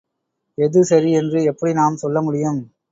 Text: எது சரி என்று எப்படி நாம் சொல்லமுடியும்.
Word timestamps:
எது 0.57 0.83
சரி 0.83 1.11
என்று 1.11 1.43
எப்படி 1.43 1.73
நாம் 1.73 2.01
சொல்லமுடியும். 2.01 2.61